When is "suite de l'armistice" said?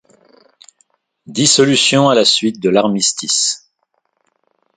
2.25-3.71